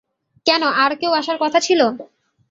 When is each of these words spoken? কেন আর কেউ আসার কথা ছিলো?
কেন 0.45 0.63
আর 0.83 0.91
কেউ 0.95 1.11
আসার 1.11 1.37
কথা 1.41 1.59
ছিলো? 1.59 1.87